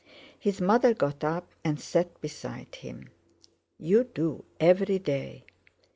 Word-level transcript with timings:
His 0.39 0.59
mother 0.59 0.95
got 0.95 1.23
up, 1.23 1.51
and 1.63 1.79
sat 1.79 2.19
beside 2.21 2.73
him. 2.73 3.09
"You 3.77 4.05
do, 4.05 4.45
every 4.59 4.97
day. 4.97 5.45